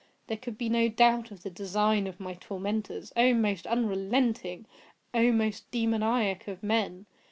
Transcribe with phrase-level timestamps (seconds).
[0.25, 3.35] There could be no doubt of the design of my tormentors—oh!
[3.35, 4.65] most unrelenting!
[5.13, 5.31] oh!
[5.31, 7.05] most demoniac of men!